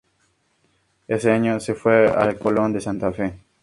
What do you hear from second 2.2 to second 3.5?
Colón de Santa Fe.